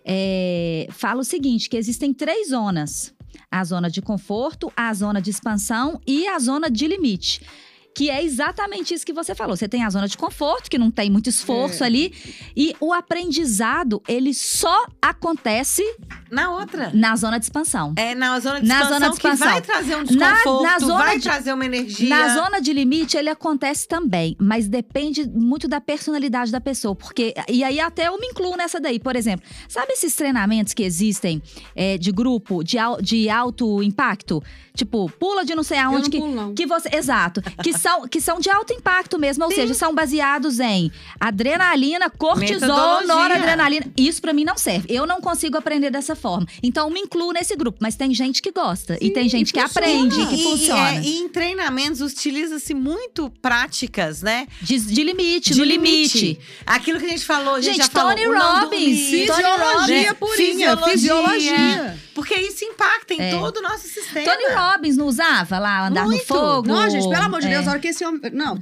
é, 0.06 0.88
fala 0.92 1.22
o 1.22 1.24
seguinte: 1.24 1.70
que 1.70 1.78
existem 1.78 2.14
três 2.14 2.50
zonas: 2.50 3.14
a 3.50 3.64
zona 3.64 3.90
de 3.90 4.02
conforto, 4.02 4.72
a 4.76 4.94
zona 4.94 5.22
de 5.22 5.30
expansão 5.30 6.00
e 6.08 6.28
a 6.28 6.40
zona 6.40 6.70
de 6.70 6.88
limite. 6.88 7.42
Que 7.96 8.10
é 8.10 8.24
exatamente 8.24 8.94
isso 8.94 9.06
que 9.06 9.12
você 9.14 9.36
falou. 9.36 9.56
Você 9.56 9.68
tem 9.68 9.84
a 9.84 9.90
zona 9.90 10.08
de 10.08 10.18
conforto, 10.18 10.70
que 10.70 10.78
não 10.78 10.90
tem 10.90 11.10
muito 11.10 11.30
esforço 11.30 11.84
É. 11.84 11.88
ali. 11.88 12.14
E 12.56 12.74
o 12.80 12.94
aprendizado, 12.94 14.02
ele 14.08 14.34
só 14.34 14.86
acontece 15.02 15.84
Na 16.30 16.52
outra. 16.52 16.92
na 16.94 17.16
zona 17.16 17.38
de 17.38 17.46
expansão. 17.46 17.94
É 17.98 18.16
na 18.16 18.40
zona 18.40 18.62
de 18.62 18.68
Na 18.68 18.76
expansão, 18.76 18.94
zona 19.00 19.10
de 19.10 19.16
expansão. 19.16 19.48
que 19.48 19.54
vai 19.54 19.62
trazer 19.62 19.96
um 19.96 20.00
Na- 20.18 20.32
desconforto, 20.34 20.64
na 20.64 20.80
zona 20.80 20.98
vai 21.04 21.18
de- 21.18 21.24
trazer 21.24 21.54
uma 21.54 21.66
energia. 21.66 22.10
Na 22.10 22.34
zona 22.34 22.62
de 22.62 22.74
limite, 22.74 23.18
ele 23.18 23.30
acontece 23.30 23.88
também, 23.88 24.36
mas 24.40 24.68
depende 24.68 25.28
muito 25.28 25.68
da 25.68 25.82
personalidade 25.82 26.52
da 26.52 26.62
pessoa. 26.62 26.96
Porque, 26.96 27.34
e 27.50 27.64
aí 27.64 27.80
até 27.80 28.08
eu 28.08 28.18
me 28.20 28.28
incluo 28.28 28.56
nessa 28.56 28.80
daí. 28.80 29.00
Por 29.00 29.16
exemplo, 29.16 29.46
sabe 29.68 29.94
esses 29.94 30.16
treinamentos 30.16 30.74
que 30.74 30.84
existem 30.84 31.42
é, 31.76 31.98
de 31.98 32.12
grupo, 32.12 32.64
de, 32.64 32.78
de 33.02 33.30
alto 33.30 33.84
impacto? 33.84 34.42
Tipo, 34.74 35.10
pula 35.20 35.44
de 35.44 35.54
não 35.54 35.64
sei 35.64 35.78
aonde 35.78 36.04
não 36.04 36.10
que. 36.10 36.18
pulo, 36.20 36.34
não. 36.36 36.54
Que 36.56 36.66
você, 36.66 36.90
exato. 36.96 37.42
Que 37.62 37.74
são, 37.82 38.08
que 38.08 38.22
são 38.22 38.40
de 38.40 38.50
alto 38.50 38.74
impacto 38.74 39.18
mesmo, 39.20 39.44
ou 39.44 39.50
Sim. 39.50 39.56
seja, 39.58 39.74
são 39.74 39.94
baseados 39.94 40.60
em 40.60 40.92
adrenalina, 41.20 42.10
cortisol, 42.10 43.06
noradrenalina. 43.08 43.86
Isso 43.98 44.22
pra 44.22 44.34
mim 44.34 44.44
não 44.44 44.58
serve. 44.58 44.86
Eu 44.90 45.06
não 45.06 45.20
consigo 45.22 45.58
aprender 45.58 45.90
dessa 45.90 46.16
forma. 46.16 46.46
Então 46.62 46.88
eu 46.88 46.94
me 46.94 47.00
incluo 47.00 47.32
nesse 47.32 47.56
grupo, 47.56 47.78
mas 47.82 47.96
tem 47.96 48.14
gente 48.14 48.42
que 48.42 48.52
gosta 48.52 48.98
e 49.02 49.08
Sim, 49.08 49.14
tem 49.14 49.30
gente 49.30 49.50
e 49.50 49.54
que 49.54 49.62
funciona. 49.62 49.88
aprende, 49.88 50.26
que 50.28 50.36
e, 50.36 50.44
funciona. 50.44 50.90
é, 50.96 51.02
e 51.02 51.18
em 51.20 51.30
treinamentos 51.30 52.02
utiliza-se 52.02 52.74
muito 52.74 53.30
práticas, 53.42 54.22
né? 54.22 54.48
De, 54.62 54.80
de 54.80 55.04
limite, 55.04 55.54
De 55.54 55.60
no 55.60 55.66
limite. 55.66 56.40
Aquilo 56.66 57.00
que 57.00 57.06
a 57.06 57.10
gente 57.10 57.26
falou, 57.26 57.56
a 57.56 57.62
gente, 57.62 57.76
Gente, 57.78 57.86
já 57.86 57.92
falou. 57.92 58.12
Tony 58.16 58.26
não 58.28 58.60
Robbins, 58.62 59.10
Fisiologia 59.10 59.58
Robbins. 59.58 60.14
purinha, 60.20 60.78
Fisiologia. 60.78 60.92
fisiologia. 60.92 62.00
Porque 62.14 62.36
isso 62.36 62.66
impacta 62.66 63.14
em 63.14 63.22
É. 63.22 63.32
todo 63.32 63.58
o 63.58 63.62
nosso 63.62 63.88
sistema. 63.88 64.26
Tony 64.30 64.54
Robbins 64.54 64.98
não 64.98 65.08
usava 65.08 65.58
lá, 65.58 65.88
andar 65.88 66.06
Muito. 66.06 66.20
no 66.20 66.26
fogo? 66.26 66.68
Não, 66.68 66.90
gente, 66.90 67.08
pelo 67.08 67.24
amor 67.24 67.40
de 67.40 67.48
É. 67.48 67.50
Deus, 67.52 67.68
hora 67.72 67.80
que 67.80 67.88
esse 67.90 68.04
homem. 68.06 68.22
Não, 68.34 68.58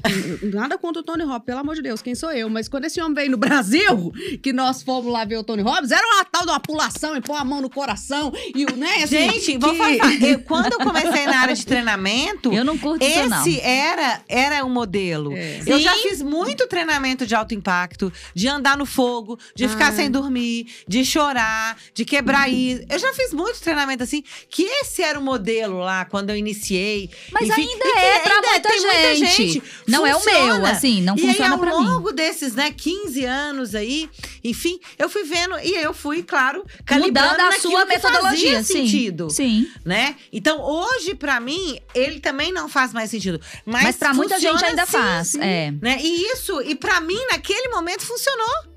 nada 0.53 0.77
contra 0.77 1.01
o 1.01 1.03
Tony 1.03 1.23
Robbins, 1.23 1.45
pelo 1.45 1.59
amor 1.59 1.75
de 1.75 1.81
Deus, 1.81 2.01
quem 2.01 2.15
sou 2.15 2.31
eu? 2.31 2.49
Mas 2.49 2.67
quando 2.67 2.85
esse 2.85 2.99
homem 3.01 3.13
veio 3.13 3.31
no 3.31 3.37
Brasil, 3.37 4.11
que 4.41 4.51
nós 4.53 4.81
fomos 4.81 5.11
lá 5.11 5.25
ver 5.25 5.37
o 5.37 5.43
Tony 5.43 5.61
Robbins, 5.61 5.91
era 5.91 6.05
uma 6.05 6.25
tal 6.25 6.43
de 6.45 6.51
uma 6.51 6.59
pulação 6.59 7.15
e 7.15 7.21
pôr 7.21 7.35
a 7.35 7.43
mão 7.45 7.61
no 7.61 7.69
coração 7.69 8.31
e 8.55 8.65
o, 8.65 8.75
né? 8.75 9.03
Assim, 9.03 9.07
Gente, 9.31 9.57
vou 9.57 9.71
que- 9.71 9.77
falar. 9.77 10.13
eu- 10.23 10.39
quando 10.41 10.73
eu 10.73 10.79
comecei 10.79 11.25
na 11.25 11.39
área 11.39 11.55
de 11.55 11.65
treinamento, 11.65 12.53
Eu 12.53 12.63
não 12.63 12.77
curto 12.77 13.03
isso, 13.05 13.27
não. 13.29 13.41
esse 13.41 13.59
era, 13.61 14.21
era 14.27 14.65
o 14.65 14.69
modelo. 14.69 15.33
É. 15.35 15.59
Eu 15.65 15.77
Sim. 15.77 15.83
já 15.83 15.93
fiz 15.95 16.21
muito 16.21 16.67
treinamento 16.67 17.25
de 17.25 17.35
alto 17.35 17.53
impacto, 17.53 18.11
de 18.33 18.47
andar 18.47 18.77
no 18.77 18.85
fogo, 18.85 19.37
de 19.55 19.67
ficar 19.67 19.89
Ah. 19.89 19.91
sem 19.93 20.09
dormir, 20.09 20.67
de 20.87 21.03
chorar, 21.05 21.77
de 21.93 22.05
quebrar 22.05 22.49
isso. 22.49 22.83
Eu 22.89 22.99
já 22.99 23.13
fiz 23.13 23.33
muito 23.33 23.59
treinamento 23.59 24.03
assim, 24.03 24.23
que 24.49 24.63
esse 24.63 25.01
era 25.01 25.19
o 25.19 25.21
modelo 25.21 25.77
lá 25.79 26.05
quando 26.05 26.29
eu 26.29 26.35
iniciei. 26.35 27.09
Mas 27.31 27.49
Enfim, 27.49 27.61
ainda 27.61 27.85
e 27.87 27.91
que 27.93 27.99
é 27.99 28.19
pra 28.19 28.35
ainda 28.35 28.47
muita 28.49 28.69
tem 28.69 28.81
muita 29.01 29.15
gente. 29.15 29.63
Não 29.87 30.05
é 30.05 30.15
o 30.15 30.19
Funciona. 30.19 30.53
meu, 30.59 30.65
assim, 30.65 31.01
não 31.01 31.15
e 31.15 31.21
funciona 31.21 31.53
ao 31.53 31.59
pra 31.59 31.77
mim. 31.77 31.85
longo 31.85 32.11
desses, 32.11 32.53
né, 32.53 32.71
15 32.71 33.25
anos 33.25 33.75
aí, 33.75 34.09
enfim, 34.43 34.79
eu 34.97 35.09
fui 35.09 35.23
vendo 35.23 35.57
e 35.59 35.75
eu 35.75 35.93
fui, 35.93 36.23
claro, 36.23 36.65
calibrando 36.85 37.29
Mudando 37.31 37.53
a 37.53 37.59
sua 37.59 37.85
metodologia, 37.85 38.63
sim. 38.63 38.73
sentido 38.73 39.29
Sim. 39.29 39.67
né? 39.85 40.15
Então, 40.31 40.61
hoje, 40.61 41.15
pra 41.15 41.39
mim, 41.39 41.79
ele 41.93 42.19
também 42.19 42.51
não 42.51 42.67
faz 42.69 42.93
mais 42.93 43.09
sentido. 43.09 43.39
Mas, 43.65 43.83
Mas, 43.83 43.95
pra 43.97 44.13
muita 44.13 44.39
gente 44.39 44.51
funciona 44.51 44.69
ainda 44.71 44.85
sim, 44.85 44.91
faz. 44.91 45.27
sim. 45.29 45.41
É. 45.41 45.71
Né? 45.81 45.99
E 46.01 46.31
isso, 46.31 46.61
e 46.61 46.75
pra 46.75 46.99
mim, 47.01 47.19
naquele 47.31 47.69
momento, 47.69 48.01
funcionou. 48.05 48.68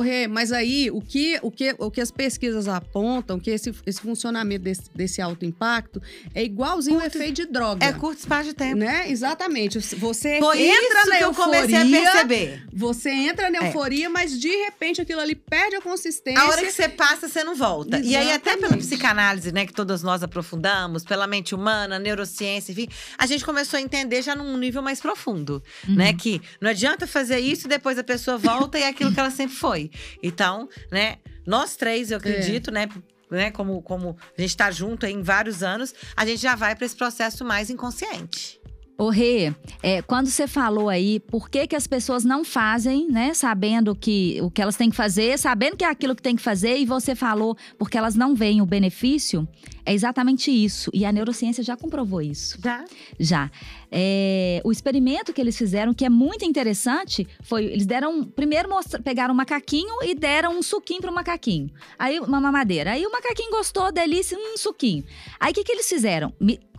Rê, 0.00 0.26
mas 0.26 0.52
aí 0.52 0.90
o 0.90 1.00
que, 1.00 1.38
o, 1.42 1.50
que, 1.50 1.74
o 1.78 1.90
que 1.90 2.00
as 2.00 2.10
pesquisas 2.10 2.68
apontam, 2.68 3.38
que 3.38 3.50
esse, 3.50 3.74
esse 3.86 4.00
funcionamento 4.00 4.64
desse, 4.64 4.82
desse 4.94 5.20
alto 5.20 5.44
impacto 5.44 6.00
é 6.34 6.42
igualzinho 6.42 7.00
curto, 7.00 7.14
o 7.14 7.18
efeito 7.18 7.34
de 7.34 7.46
droga. 7.46 7.84
É 7.84 7.92
curto 7.92 8.18
espaço 8.18 8.44
de 8.44 8.54
tempo. 8.54 8.76
Né? 8.76 9.10
Exatamente. 9.10 9.78
Você 9.78 10.38
Foi 10.38 10.62
entra 10.62 11.06
na 11.06 11.16
que 11.16 11.24
euforia. 11.24 11.24
Eu 11.24 11.34
comecei 11.34 11.76
a 11.76 12.02
perceber. 12.02 12.66
Você 12.72 13.10
entra 13.10 13.50
na 13.50 13.58
é. 13.58 13.68
euforia, 13.68 14.06
é. 14.06 14.08
mas 14.08 14.38
de 14.38 14.48
repente 14.48 15.00
aquilo 15.00 15.20
ali 15.20 15.34
perde 15.34 15.76
a 15.76 15.80
consistência. 15.80 16.40
A 16.40 16.48
hora 16.48 16.62
que 16.62 16.70
você 16.70 16.88
passa, 16.88 17.28
você 17.28 17.44
não 17.44 17.54
volta. 17.54 17.98
Exatamente. 17.98 18.12
E 18.12 18.16
aí, 18.16 18.32
até 18.32 18.56
pela 18.56 18.76
psicanálise, 18.76 19.52
né, 19.52 19.66
que 19.66 19.72
todas 19.72 20.02
nós 20.02 20.22
aprofundamos, 20.22 21.04
pela 21.04 21.26
mente 21.26 21.54
humana, 21.54 21.98
neurociência, 21.98 22.72
enfim, 22.72 22.88
a 23.18 23.26
gente 23.26 23.44
começou 23.44 23.78
a 23.78 23.80
entender 23.80 24.22
já 24.22 24.34
num 24.34 24.56
nível 24.56 24.82
mais 24.82 25.00
profundo, 25.00 25.62
uhum. 25.88 25.94
né? 25.96 26.12
Que 26.12 26.40
não 26.60 26.70
adianta 26.70 27.06
fazer 27.06 27.38
isso 27.38 27.66
e 27.66 27.68
depois 27.68 27.98
a 27.98 28.04
pessoa 28.04 28.38
volta 28.38 28.78
e 28.78 28.82
é 28.82 28.88
aquilo 28.88 29.12
que 29.12 29.20
ela 29.20 29.30
sempre 29.30 29.56
foi. 29.56 29.81
Então, 30.22 30.68
né, 30.90 31.16
nós 31.46 31.76
três, 31.76 32.10
eu 32.10 32.18
acredito, 32.18 32.70
é. 32.70 32.72
né? 32.72 32.88
Né, 33.30 33.50
como, 33.50 33.80
como 33.80 34.14
a 34.36 34.40
gente 34.42 34.50
está 34.50 34.70
junto 34.70 35.06
em 35.06 35.22
vários 35.22 35.62
anos, 35.62 35.94
a 36.14 36.26
gente 36.26 36.42
já 36.42 36.54
vai 36.54 36.76
para 36.76 36.84
esse 36.84 36.94
processo 36.94 37.42
mais 37.46 37.70
inconsciente. 37.70 38.60
Ô 38.98 39.08
Rê, 39.08 39.52
é, 39.82 40.02
quando 40.02 40.28
você 40.28 40.46
falou 40.46 40.88
aí, 40.88 41.18
por 41.18 41.48
que, 41.48 41.66
que 41.66 41.74
as 41.74 41.86
pessoas 41.86 42.24
não 42.24 42.44
fazem, 42.44 43.08
né? 43.08 43.34
Sabendo 43.34 43.96
que 43.96 44.38
o 44.42 44.50
que 44.50 44.60
elas 44.60 44.76
têm 44.76 44.90
que 44.90 44.96
fazer, 44.96 45.38
sabendo 45.38 45.76
que 45.76 45.84
é 45.84 45.88
aquilo 45.88 46.14
que 46.14 46.22
tem 46.22 46.36
que 46.36 46.42
fazer, 46.42 46.76
e 46.76 46.84
você 46.84 47.14
falou 47.14 47.56
porque 47.78 47.98
elas 47.98 48.14
não 48.14 48.34
veem 48.34 48.60
o 48.60 48.66
benefício, 48.66 49.48
é 49.84 49.92
exatamente 49.92 50.50
isso. 50.50 50.90
E 50.92 51.04
a 51.04 51.12
neurociência 51.12 51.62
já 51.62 51.76
comprovou 51.76 52.20
isso. 52.20 52.58
Já? 52.62 52.84
Já. 53.18 53.50
É, 53.90 54.60
o 54.64 54.72
experimento 54.72 55.32
que 55.32 55.40
eles 55.40 55.56
fizeram, 55.56 55.92
que 55.92 56.04
é 56.04 56.10
muito 56.10 56.44
interessante, 56.44 57.26
foi: 57.42 57.64
eles 57.64 57.86
deram. 57.86 58.24
Primeiro 58.24 58.68
mostra, 58.68 59.00
pegaram 59.00 59.34
um 59.34 59.36
macaquinho 59.36 60.02
e 60.02 60.14
deram 60.14 60.58
um 60.58 60.62
suquinho 60.62 61.00
para 61.00 61.10
o 61.10 61.14
macaquinho. 61.14 61.70
Aí, 61.98 62.20
uma 62.20 62.40
mamadeira. 62.40 62.92
Aí 62.92 63.04
o 63.04 63.10
macaquinho 63.10 63.50
gostou, 63.50 63.90
delícia, 63.92 64.38
um 64.38 64.56
suquinho. 64.56 65.04
Aí 65.38 65.52
o 65.52 65.54
que, 65.54 65.64
que 65.64 65.72
eles 65.72 65.88
fizeram? 65.88 66.32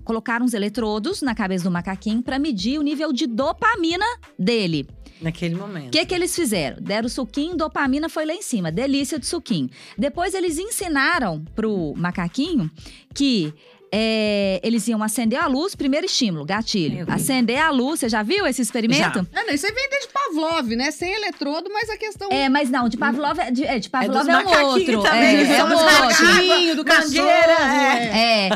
colocaram 0.03 0.45
uns 0.45 0.53
eletrodos 0.53 1.21
na 1.21 1.33
cabeça 1.33 1.63
do 1.63 1.71
macaquinho 1.71 2.21
para 2.21 2.37
medir 2.37 2.77
o 2.77 2.81
nível 2.81 3.13
de 3.13 3.25
dopamina 3.25 4.05
dele. 4.37 4.85
Naquele 5.23 5.55
momento. 5.55 5.87
O 5.87 5.91
que, 5.91 6.05
que 6.05 6.13
eles 6.13 6.35
fizeram? 6.35 6.77
Deram 6.81 7.07
o 7.07 7.09
suquinho, 7.09 7.55
dopamina 7.55 8.09
foi 8.09 8.25
lá 8.25 8.33
em 8.33 8.41
cima, 8.41 8.71
delícia 8.71 9.17
de 9.17 9.25
suquinho. 9.25 9.69
Depois 9.97 10.33
eles 10.33 10.59
ensinaram 10.59 11.43
pro 11.55 11.93
macaquinho 11.95 12.69
que 13.13 13.53
é, 13.95 14.59
eles 14.63 14.87
iam 14.87 15.03
acender 15.03 15.39
a 15.39 15.45
luz, 15.45 15.75
primeiro 15.75 16.07
estímulo, 16.07 16.43
gatilho. 16.43 17.05
Acender 17.07 17.59
a 17.59 17.69
luz, 17.69 17.99
você 17.99 18.09
já 18.09 18.23
viu 18.23 18.47
esse 18.47 18.59
experimento? 18.59 19.19
Já. 19.19 19.39
É, 19.39 19.45
não, 19.45 19.53
isso 19.53 19.67
aí 19.67 19.71
vem 19.71 19.87
desde 19.87 20.07
Pavlov, 20.07 20.67
né? 20.75 20.89
Sem 20.89 21.13
eletrodo, 21.13 21.69
mas 21.71 21.87
a 21.91 21.95
questão. 21.95 22.27
É, 22.31 22.49
mas 22.49 22.71
não, 22.71 22.89
de 22.89 22.97
Pavlov 22.97 23.37
é, 23.39 23.51
de, 23.51 23.63
é, 23.63 23.77
de 23.77 23.91
Pavlov 23.91 24.27
é, 24.27 24.31
é 24.31 24.37
um 24.37 24.65
outro. 24.65 25.03
Também, 25.03 25.35
é, 25.37 25.57
é 25.57 25.63
um 25.63 25.71
outro. 25.71 26.75
do 26.77 26.83
cachorro. 26.83 27.29
É. 27.29 28.47
é. 28.47 28.49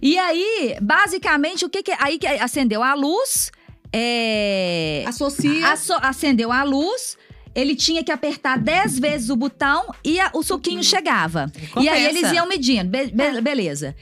E 0.00 0.16
aí, 0.16 0.76
basicamente, 0.80 1.64
o 1.64 1.68
que 1.68 1.82
que. 1.82 1.92
Aí 1.98 2.16
que 2.16 2.28
acendeu 2.28 2.80
a 2.80 2.94
luz. 2.94 3.50
É, 3.96 5.04
Associa. 5.06 5.68
Asso, 5.68 5.92
acendeu 5.94 6.50
a 6.50 6.64
luz 6.64 7.16
ele 7.54 7.76
tinha 7.76 8.02
que 8.02 8.10
apertar 8.10 8.58
10 8.58 8.98
vezes 8.98 9.30
o 9.30 9.36
botão 9.36 9.94
e 10.02 10.18
a, 10.18 10.30
o 10.34 10.42
suquinho 10.42 10.82
chegava. 10.82 11.50
E 11.80 11.88
aí 11.88 12.04
eles 12.04 12.32
iam 12.32 12.48
medindo. 12.48 12.90
Be, 12.90 13.06
be, 13.06 13.40
beleza. 13.40 13.94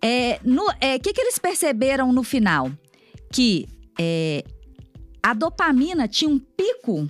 É, 0.00 0.38
no, 0.44 0.64
é, 0.80 0.96
que, 0.96 1.12
que 1.12 1.20
eles 1.20 1.36
perceberam 1.36 2.12
no 2.12 2.22
final? 2.22 2.70
Que 3.32 3.66
é, 3.98 4.44
a 5.20 5.34
dopamina 5.34 6.06
tinha 6.06 6.30
um 6.30 6.38
pico 6.38 7.08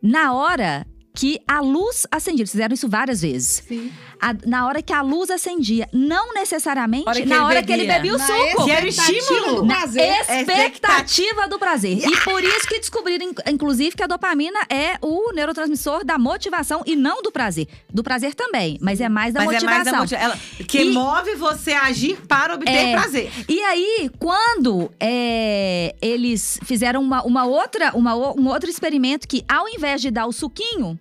na 0.00 0.32
hora 0.32 0.86
que 1.12 1.40
a 1.48 1.60
luz 1.60 2.06
acendia. 2.08 2.42
Eles 2.42 2.52
fizeram 2.52 2.74
isso 2.74 2.88
várias 2.88 3.22
vezes. 3.22 3.64
Sim 3.66 3.90
a, 4.20 4.34
na 4.46 4.66
hora 4.66 4.82
que 4.82 4.92
a 4.92 5.02
luz 5.02 5.30
acendia. 5.30 5.88
Não 5.92 6.34
necessariamente 6.34 7.08
hora 7.08 7.26
na 7.26 7.44
hora 7.44 7.60
bebia. 7.60 7.76
que 7.76 7.82
ele 7.82 7.92
bebia 7.92 8.14
o 8.14 8.18
na 8.18 8.26
suco. 8.26 8.64
Que 8.64 8.70
era 8.70 8.84
o 8.84 8.88
estímulo. 8.88 9.64
Na 9.64 9.84
expectativa 9.84 11.48
do 11.48 11.58
prazer. 11.58 11.98
E 11.98 12.16
por 12.20 12.42
isso 12.42 12.66
que 12.68 12.78
descobriram, 12.78 13.32
inclusive, 13.46 13.96
que 13.96 14.02
a 14.02 14.06
dopamina 14.06 14.60
é 14.68 14.96
o 15.00 15.32
neurotransmissor 15.32 16.04
da 16.04 16.18
motivação 16.18 16.82
e 16.86 16.96
não 16.96 17.22
do 17.22 17.30
prazer. 17.30 17.66
Do 17.92 18.02
prazer 18.02 18.34
também, 18.34 18.78
mas 18.80 19.00
é 19.00 19.08
mais 19.08 19.34
da 19.34 19.40
mas 19.40 19.52
motivação. 19.52 19.70
É 19.70 19.74
mais 19.74 19.92
da 19.92 19.98
motiva 19.98 20.22
ela, 20.22 20.38
que 20.66 20.82
e, 20.82 20.92
move 20.92 21.34
você 21.36 21.72
a 21.72 21.84
agir 21.84 22.18
para 22.26 22.54
obter 22.54 22.70
é, 22.70 22.92
prazer. 22.92 23.30
E 23.48 23.60
aí, 23.62 24.10
quando 24.18 24.90
é, 25.00 25.94
eles 26.00 26.58
fizeram 26.64 27.00
uma, 27.02 27.22
uma 27.22 27.44
outra, 27.44 27.92
uma, 27.94 28.14
um 28.14 28.48
outro 28.48 28.68
experimento 28.68 29.26
que, 29.26 29.44
ao 29.48 29.68
invés 29.68 30.00
de 30.00 30.10
dar 30.10 30.26
o 30.26 30.32
suquinho, 30.32 30.98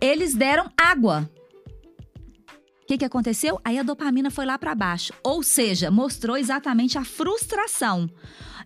eles 0.00 0.34
deram 0.34 0.70
água. 0.76 1.28
O 2.86 2.88
que, 2.88 2.98
que 2.98 3.04
aconteceu? 3.04 3.60
Aí 3.64 3.80
a 3.80 3.82
dopamina 3.82 4.30
foi 4.30 4.46
lá 4.46 4.56
para 4.56 4.72
baixo. 4.72 5.12
Ou 5.20 5.42
seja, 5.42 5.90
mostrou 5.90 6.36
exatamente 6.36 6.96
a 6.96 7.04
frustração. 7.04 8.08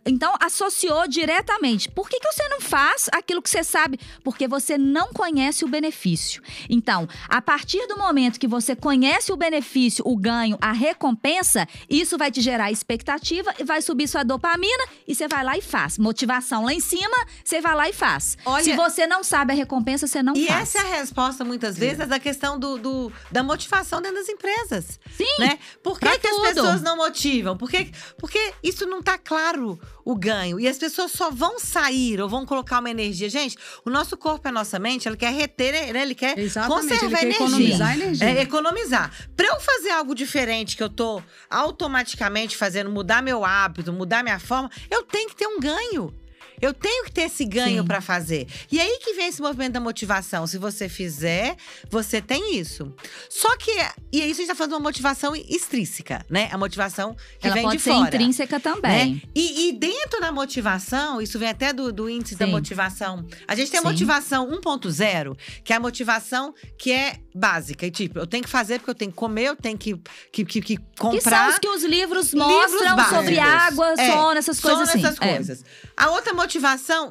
Então, 0.05 0.35
associou 0.41 1.07
diretamente. 1.07 1.91
Por 1.91 2.09
que, 2.09 2.19
que 2.19 2.33
você 2.33 2.49
não 2.49 2.61
faz 2.61 3.09
aquilo 3.13 3.43
que 3.43 3.51
você 3.51 3.63
sabe? 3.63 3.99
Porque 4.25 4.49
você 4.49 4.79
não 4.79 5.09
conhece 5.13 5.65
o 5.65 5.69
benefício. 5.69 6.43
Então, 6.69 7.09
a 7.29 7.41
partir 7.43 7.87
do 7.87 7.97
momento 7.97 8.39
que 8.39 8.49
você 8.49 8.75
conhece 8.75 9.33
o 9.33 9.37
benefício, 9.37 10.03
o 10.07 10.17
ganho, 10.17 10.57
a 10.61 10.73
recompensa, 10.73 11.67
isso 11.89 12.17
vai 12.17 12.31
te 12.31 12.41
gerar 12.41 12.71
expectativa 12.71 13.55
e 13.59 13.65
vai 13.65 13.83
subir 13.83 14.09
sua 14.09 14.23
dopamina 14.23 14.85
e 15.07 15.15
você 15.15 15.29
vai 15.29 15.45
lá 15.45 15.57
e 15.57 15.63
faz. 15.63 15.99
Motivação 15.99 16.65
lá 16.65 16.73
em 16.73 16.81
cima, 16.81 17.17
você 17.45 17.61
vai 17.61 17.75
lá 17.75 17.89
e 17.89 17.93
faz. 17.93 18.37
Olha, 18.45 18.65
Se 18.65 18.75
você 18.75 19.07
não 19.07 19.23
sabe 19.23 19.53
a 19.53 19.57
recompensa, 19.57 20.07
você 20.07 20.23
não 20.23 20.35
e 20.35 20.47
faz. 20.47 20.75
E 20.75 20.79
essa 20.79 20.87
é 20.87 20.93
a 20.93 20.97
resposta, 20.99 21.45
muitas 21.45 21.77
vezes, 21.77 22.07
da 22.09 22.19
questão 22.19 22.59
do, 22.59 22.79
do, 22.79 23.13
da 23.31 23.43
motivação 23.43 24.01
dentro 24.01 24.19
das 24.19 24.29
empresas. 24.29 24.99
Sim. 25.17 25.39
Né? 25.39 25.59
Por 25.83 25.99
que, 25.99 26.19
que 26.19 26.27
as 26.27 26.37
pessoas 26.41 26.83
não 26.83 26.97
motivam? 26.97 27.57
Porque, 27.57 27.91
porque 28.19 28.55
isso 28.63 28.87
não 28.87 29.01
está 29.01 29.19
claro 29.19 29.79
o 30.05 30.17
ganho. 30.17 30.59
E 30.59 30.67
as 30.67 30.79
pessoas 30.79 31.13
só 31.13 31.31
vão 31.31 31.59
sair 31.59 32.21
ou 32.21 32.29
vão 32.29 32.47
colocar 32.47 32.81
uma 32.81 32.91
energia. 32.91 33.29
Gente, 33.29 33.57
o 33.85 33.91
nosso 33.91 34.17
corpo 34.17 34.47
e 34.47 34.51
a 34.51 34.53
nossa 34.53 34.79
mente, 34.79 35.09
ele 35.09 35.17
quer 35.17 35.33
reter, 35.33 35.93
né? 35.93 36.03
ele 36.03 36.15
quer 36.15 36.39
Exatamente, 36.39 36.89
conservar 36.89 37.23
ele 37.23 37.35
quer 37.35 37.43
energia. 37.43 37.47
Economizar 37.47 37.95
energia. 37.95 38.29
É, 38.29 38.43
economizar. 38.43 39.29
Para 39.37 39.47
eu 39.47 39.61
fazer 39.61 39.91
algo 39.91 40.15
diferente, 40.15 40.77
que 40.77 40.83
eu 40.83 40.89
tô 40.89 41.23
automaticamente 41.49 42.57
fazendo, 42.57 42.91
mudar 42.91 43.23
meu 43.23 43.45
hábito, 43.45 43.93
mudar 43.93 44.23
minha 44.23 44.39
forma, 44.39 44.71
eu 44.91 45.03
tenho 45.03 45.29
que 45.29 45.37
ter 45.37 45.47
um 45.47 45.61
ganho. 45.61 46.15
Eu 46.61 46.75
tenho 46.75 47.05
que 47.05 47.13
ter 47.13 47.23
esse 47.23 47.45
ganho 47.45 47.85
para 47.85 48.01
fazer. 48.01 48.47
E 48.71 48.81
aí 48.81 48.99
que 49.03 49.15
vem 49.15 49.29
esse 49.29 49.41
movimento 49.41 49.73
da 49.73 49.81
motivação. 49.81 50.47
Se 50.47 50.59
você 50.59 50.89
fizer, 50.89 51.57
você 51.89 52.21
tem 52.21 52.57
isso. 52.57 52.93
Só 53.29 53.57
que, 53.57 53.71
e 54.13 54.19
isso 54.23 54.41
a 54.41 54.45
gente 54.45 54.47
tá 54.49 54.55
falando 54.55 54.71
de 54.71 54.77
uma 54.77 54.83
motivação 54.83 55.35
extrínseca, 55.35 56.25
né? 56.29 56.49
A 56.53 56.59
motivação 56.59 57.17
que 57.39 57.47
Ela 57.47 57.55
vem 57.55 57.63
pode 57.65 57.77
de 57.79 57.83
ser 57.83 57.91
fora. 57.91 58.09
intrínseca 58.09 58.57
né? 58.57 58.61
também. 58.61 59.15
Né? 59.15 59.23
E, 59.35 59.69
e, 59.69 59.73
dentro 59.73 60.21
da 60.21 60.33
motivação, 60.33 61.21
isso 61.21 61.39
vem 61.39 61.49
até 61.49 61.73
do, 61.73 61.93
do 61.93 62.09
índice 62.09 62.35
Sim. 62.35 62.39
da 62.39 62.47
motivação. 62.47 63.27
A 63.47 63.55
gente 63.55 63.71
tem 63.71 63.81
a 63.81 63.83
motivação 63.83 64.51
1.0, 64.51 65.37
que 65.65 65.73
é 65.73 65.77
a 65.77 65.81
motivação 65.81 66.55
que 66.79 66.93
é 66.93 67.17
básica. 67.35 67.87
E 67.87 67.91
tipo, 67.91 68.19
eu 68.19 68.27
tenho 68.27 68.45
que 68.45 68.51
fazer 68.51 68.79
porque 68.79 68.91
eu 68.91 68.95
tenho 68.95 69.11
que 69.11 69.17
comer, 69.17 69.45
eu 69.45 69.57
tenho 69.57 69.79
que, 69.79 70.01
que, 70.33 70.45
que, 70.45 70.61
que 70.61 70.77
comprar. 70.99 71.19
Que 71.19 71.21
são 71.21 71.49
os 71.49 71.59
que 71.59 71.69
os 71.69 71.85
livros 71.85 72.35
mostram 72.35 72.97
livros 72.97 73.09
sobre 73.09 73.39
água, 73.39 73.95
é, 73.97 74.13
sono, 74.13 74.39
essas 74.39 74.61
coisas 74.61 74.89
sono, 74.89 75.07
assim. 75.07 75.07
essas 75.07 75.21
é. 75.21 75.35
coisas. 75.35 75.65
A 75.97 76.11
outra 76.11 76.35
motivação, 76.35 76.50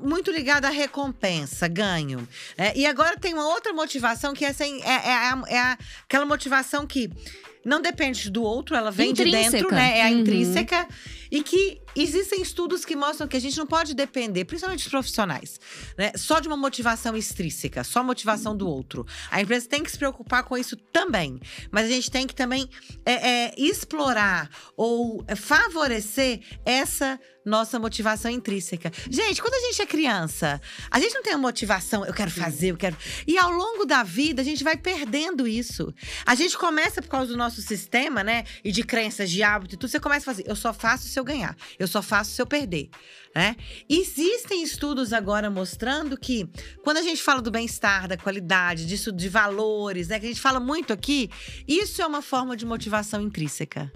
muito 0.01 0.31
ligada 0.31 0.67
à 0.67 0.72
recompensa, 0.72 1.67
ganho. 1.67 2.27
É, 2.58 2.77
e 2.77 2.86
agora 2.86 3.17
tem 3.17 3.34
uma 3.34 3.48
outra 3.48 3.72
motivação 3.72 4.34
que 4.34 4.43
essa 4.43 4.65
é, 4.65 4.69
é, 4.69 5.51
é, 5.51 5.55
é 5.55 5.77
aquela 6.03 6.25
motivação 6.25 6.86
que 6.86 7.10
não 7.63 7.81
depende 7.81 8.29
do 8.29 8.41
outro, 8.41 8.75
ela 8.75 8.91
vem 8.91 9.12
intrínseca. 9.12 9.43
de 9.43 9.51
dentro, 9.51 9.75
né? 9.75 10.00
É 10.00 10.03
a 10.03 10.10
uhum. 10.10 10.19
intrínseca. 10.19 10.88
E 11.31 11.43
que 11.43 11.79
existem 12.03 12.41
estudos 12.41 12.85
que 12.85 12.95
mostram 12.95 13.27
que 13.27 13.37
a 13.37 13.39
gente 13.39 13.57
não 13.57 13.67
pode 13.67 13.93
depender, 13.93 14.45
principalmente 14.45 14.85
os 14.85 14.91
profissionais, 14.91 15.59
né? 15.97 16.11
Só 16.15 16.39
de 16.39 16.47
uma 16.47 16.57
motivação 16.57 17.15
extrínseca, 17.15 17.83
só 17.83 18.03
motivação 18.03 18.55
do 18.55 18.67
outro. 18.67 19.05
A 19.29 19.41
empresa 19.41 19.67
tem 19.67 19.83
que 19.83 19.91
se 19.91 19.97
preocupar 19.97 20.43
com 20.43 20.57
isso 20.57 20.75
também. 20.75 21.39
Mas 21.71 21.85
a 21.85 21.89
gente 21.89 22.09
tem 22.09 22.27
que 22.27 22.35
também 22.35 22.69
é, 23.05 23.13
é, 23.13 23.53
explorar 23.57 24.49
ou 24.75 25.23
favorecer 25.35 26.41
essa 26.65 27.19
nossa 27.45 27.79
motivação 27.79 28.29
intrínseca. 28.29 28.91
Gente, 29.09 29.41
quando 29.41 29.55
a 29.55 29.67
gente 29.67 29.81
é 29.81 29.85
criança, 29.85 30.61
a 30.91 30.99
gente 30.99 31.15
não 31.15 31.23
tem 31.23 31.33
a 31.33 31.37
motivação, 31.37 32.05
eu 32.05 32.13
quero 32.13 32.29
fazer, 32.29 32.71
eu 32.71 32.77
quero. 32.77 32.95
E 33.25 33.37
ao 33.37 33.49
longo 33.49 33.85
da 33.85 34.03
vida, 34.03 34.41
a 34.41 34.45
gente 34.45 34.63
vai 34.63 34.77
perdendo 34.77 35.47
isso. 35.47 35.93
A 36.25 36.35
gente 36.35 36.57
começa 36.57 37.01
por 37.01 37.09
causa 37.09 37.31
do 37.31 37.37
nosso 37.37 37.61
sistema, 37.61 38.23
né? 38.23 38.43
E 38.63 38.71
de 38.71 38.83
crenças, 38.83 39.29
de 39.29 39.41
hábito 39.41 39.75
e 39.75 39.77
tudo, 39.77 39.89
você 39.89 39.99
começa 39.99 40.29
a 40.29 40.33
fazer, 40.33 40.43
eu 40.47 40.55
só 40.55 40.73
faço 40.73 41.07
se 41.07 41.19
eu 41.19 41.23
ganhar, 41.23 41.55
eu 41.77 41.87
só 41.89 42.01
faço 42.01 42.31
se 42.31 42.41
eu 42.41 42.46
perder. 42.46 42.89
Né? 43.36 43.55
Existem 43.88 44.63
estudos 44.63 45.13
agora 45.13 45.50
mostrando 45.50 46.17
que 46.17 46.50
quando 46.84 46.98
a 46.98 47.01
gente 47.01 47.22
fala 47.22 47.41
do 47.41 47.51
bem-estar, 47.51 48.08
da 48.08 48.17
qualidade, 48.17 48.88
disso, 48.88 49.12
de 49.12 49.29
valores, 49.29 50.08
né? 50.08 50.19
Que 50.19 50.25
a 50.25 50.29
gente 50.29 50.41
fala 50.41 50.60
muito 50.60 50.91
aqui, 50.91 51.29
isso 51.67 52.01
é 52.01 52.08
uma 52.08 52.24
forma 52.24 52.58
de 52.58 52.65
motivação 52.65 53.22
intrínseca. 53.22 53.91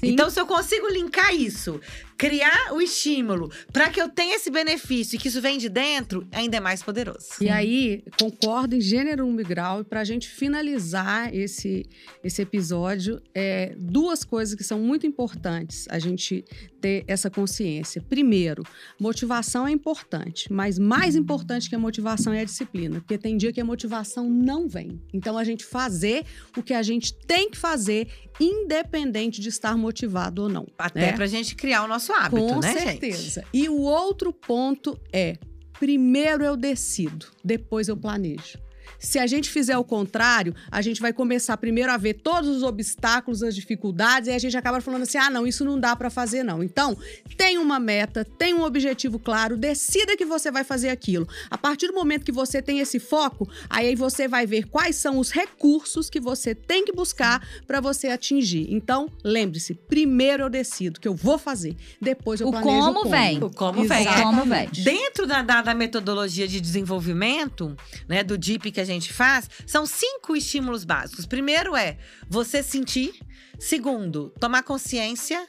Sim. 0.00 0.10
Então, 0.10 0.28
se 0.28 0.40
eu 0.40 0.46
consigo 0.46 0.88
linkar 0.88 1.34
isso, 1.34 1.80
criar 2.16 2.72
o 2.72 2.80
estímulo 2.80 3.50
para 3.72 3.88
que 3.88 4.00
eu 4.00 4.08
tenha 4.08 4.36
esse 4.36 4.50
benefício 4.50 5.16
e 5.16 5.18
que 5.18 5.28
isso 5.28 5.40
vem 5.40 5.58
de 5.58 5.68
dentro, 5.68 6.26
ainda 6.32 6.56
é 6.56 6.60
mais 6.60 6.82
poderoso. 6.82 7.28
E 7.40 7.48
aí, 7.48 8.02
concordo 8.18 8.74
em 8.74 8.80
gênero, 8.80 9.26
e 9.40 9.44
grau. 9.44 9.80
E 9.80 9.84
para 9.84 10.00
a 10.00 10.04
gente 10.04 10.28
finalizar 10.28 11.34
esse, 11.34 11.86
esse 12.22 12.42
episódio, 12.42 13.20
é, 13.34 13.74
duas 13.78 14.24
coisas 14.24 14.54
que 14.54 14.64
são 14.64 14.78
muito 14.80 15.06
importantes 15.06 15.86
a 15.88 15.98
gente 15.98 16.44
ter 16.80 17.04
essa 17.06 17.30
consciência. 17.30 18.02
Primeiro, 18.02 18.62
motivação 18.98 19.66
é 19.66 19.70
importante, 19.70 20.52
mas 20.52 20.78
mais 20.78 21.16
importante 21.16 21.68
que 21.68 21.74
a 21.74 21.78
motivação 21.78 22.32
é 22.32 22.40
a 22.40 22.44
disciplina, 22.44 23.00
porque 23.00 23.18
tem 23.18 23.36
dia 23.36 23.52
que 23.52 23.60
a 23.60 23.64
motivação 23.64 24.28
não 24.28 24.68
vem. 24.68 25.00
Então, 25.12 25.36
a 25.36 25.44
gente 25.44 25.64
fazer 25.64 26.24
o 26.56 26.62
que 26.62 26.74
a 26.74 26.82
gente 26.82 27.14
tem 27.14 27.50
que 27.50 27.56
fazer, 27.56 28.08
independente 28.40 29.40
de 29.40 29.48
estar 29.48 29.76
motivado 29.76 30.42
ou 30.42 30.48
não. 30.48 30.66
Até 30.78 31.00
né? 31.00 31.12
pra 31.12 31.26
gente 31.26 31.54
criar 31.54 31.84
o 31.84 31.88
nosso 31.88 32.12
hábito, 32.12 32.36
Com 32.36 32.60
né, 32.60 32.72
certeza. 32.72 33.44
E 33.52 33.68
o 33.68 33.80
outro 33.80 34.32
ponto 34.32 34.98
é: 35.12 35.36
primeiro 35.78 36.44
eu 36.44 36.56
decido, 36.56 37.26
depois 37.44 37.88
eu 37.88 37.96
planejo. 37.96 38.65
Se 38.98 39.18
a 39.18 39.26
gente 39.26 39.50
fizer 39.50 39.76
o 39.76 39.84
contrário, 39.84 40.54
a 40.70 40.82
gente 40.82 41.00
vai 41.00 41.12
começar 41.12 41.56
primeiro 41.56 41.90
a 41.92 41.96
ver 41.96 42.14
todos 42.14 42.48
os 42.48 42.62
obstáculos, 42.62 43.42
as 43.42 43.54
dificuldades, 43.54 44.28
e 44.28 44.32
a 44.32 44.38
gente 44.38 44.56
acaba 44.56 44.80
falando 44.80 45.02
assim: 45.02 45.18
ah, 45.18 45.30
não, 45.30 45.46
isso 45.46 45.64
não 45.64 45.78
dá 45.78 45.94
para 45.94 46.10
fazer, 46.10 46.42
não. 46.42 46.62
Então, 46.62 46.96
tem 47.36 47.58
uma 47.58 47.78
meta, 47.78 48.24
tem 48.24 48.54
um 48.54 48.62
objetivo 48.62 49.18
claro, 49.18 49.56
decida 49.56 50.16
que 50.16 50.24
você 50.24 50.50
vai 50.50 50.64
fazer 50.64 50.88
aquilo. 50.88 51.28
A 51.50 51.56
partir 51.56 51.86
do 51.86 51.94
momento 51.94 52.24
que 52.24 52.32
você 52.32 52.60
tem 52.60 52.80
esse 52.80 52.98
foco, 52.98 53.48
aí 53.68 53.94
você 53.94 54.28
vai 54.28 54.46
ver 54.46 54.64
quais 54.68 54.96
são 54.96 55.18
os 55.18 55.30
recursos 55.30 56.10
que 56.10 56.20
você 56.20 56.54
tem 56.54 56.84
que 56.84 56.92
buscar 56.92 57.46
para 57.66 57.80
você 57.80 58.08
atingir. 58.08 58.66
Então, 58.70 59.10
lembre-se: 59.24 59.74
primeiro 59.74 60.44
eu 60.44 60.50
decido 60.50 61.00
que 61.00 61.08
eu 61.08 61.14
vou 61.14 61.38
fazer, 61.38 61.76
depois 62.00 62.40
eu 62.40 62.48
O 62.48 62.50
planejo 62.50 62.76
como 62.76 63.06
como. 63.06 63.10
vem. 63.10 63.42
O 63.42 63.50
como 63.50 63.84
vem. 63.84 64.06
O 64.06 64.10
é. 64.10 64.22
como 64.22 64.44
vem. 64.44 64.68
Dentro 64.82 65.26
da, 65.26 65.42
da, 65.42 65.62
da 65.62 65.74
metodologia 65.74 66.46
de 66.48 66.60
desenvolvimento, 66.60 67.76
né, 68.08 68.22
do 68.22 68.36
DIP 68.36 68.72
que 68.76 68.80
a 68.80 68.84
gente 68.84 69.10
faz, 69.10 69.48
são 69.66 69.86
cinco 69.86 70.36
estímulos 70.36 70.84
básicos. 70.84 71.24
Primeiro 71.24 71.74
é 71.74 71.96
você 72.28 72.62
sentir. 72.62 73.14
Segundo, 73.58 74.28
tomar 74.38 74.62
consciência. 74.62 75.48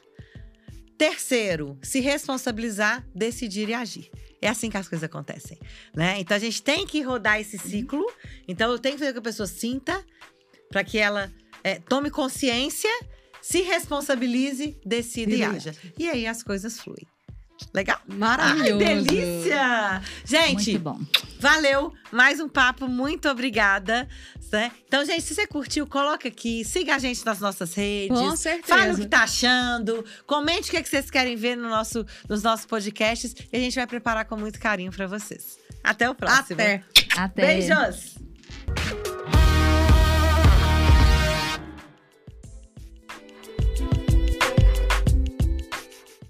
Terceiro, 0.97 1.77
se 1.83 1.99
responsabilizar, 1.99 3.05
decidir 3.13 3.67
e 3.67 3.73
agir. 3.73 4.09
É 4.41 4.47
assim 4.47 4.69
que 4.69 4.77
as 4.77 4.87
coisas 4.87 5.03
acontecem, 5.03 5.59
né? 5.93 6.17
Então 6.19 6.37
a 6.37 6.39
gente 6.39 6.63
tem 6.63 6.87
que 6.87 7.01
rodar 7.01 7.37
esse 7.39 7.57
ciclo. 7.57 8.05
Então 8.47 8.71
eu 8.71 8.79
tenho 8.79 8.95
que 8.95 8.99
fazer 8.99 9.11
com 9.11 9.15
que 9.15 9.27
a 9.27 9.29
pessoa 9.29 9.45
sinta, 9.45 10.05
para 10.69 10.83
que 10.85 10.97
ela 10.97 11.29
é, 11.63 11.79
tome 11.79 12.09
consciência, 12.09 12.89
se 13.41 13.61
responsabilize, 13.61 14.79
decida 14.85 15.33
e 15.33 15.39
E 15.39 15.43
haja. 15.43 15.75
E 15.99 16.09
aí 16.09 16.25
as 16.25 16.41
coisas 16.41 16.79
fluem. 16.79 17.05
Legal? 17.73 17.99
Maravilhoso. 18.07 18.83
Ai, 18.85 18.95
delícia! 18.95 20.01
Gente, 20.25 20.71
Muito 20.71 20.79
bom. 20.79 20.99
valeu. 21.39 21.93
Mais 22.11 22.39
um 22.39 22.47
papo. 22.47 22.87
Muito 22.87 23.27
obrigada. 23.29 24.07
né? 24.51 24.71
Então, 24.87 25.03
gente, 25.05 25.21
se 25.23 25.35
você 25.35 25.45
curtiu, 25.45 25.85
coloca 25.85 26.27
aqui. 26.27 26.63
Siga 26.63 26.95
a 26.95 26.99
gente 26.99 27.25
nas 27.25 27.39
nossas 27.39 27.73
redes. 27.73 28.17
Com 28.17 28.35
certeza. 28.35 28.77
Fale 28.77 28.91
o 28.93 28.95
que 28.97 29.05
tá 29.05 29.23
achando. 29.23 30.05
Comente 30.25 30.69
o 30.69 30.71
que, 30.71 30.77
é 30.77 30.83
que 30.83 30.89
vocês 30.89 31.09
querem 31.09 31.35
ver 31.35 31.55
no 31.55 31.69
nosso, 31.69 32.05
nos 32.29 32.43
nossos 32.43 32.65
podcasts. 32.65 33.35
E 33.51 33.57
a 33.57 33.59
gente 33.59 33.75
vai 33.75 33.87
preparar 33.87 34.25
com 34.25 34.37
muito 34.37 34.59
carinho 34.59 34.91
para 34.91 35.07
vocês. 35.07 35.57
Até 35.83 36.09
o 36.09 36.15
próximo. 36.15 36.59
Até. 36.61 36.83
Até. 37.15 37.45
Beijos! 37.45 38.17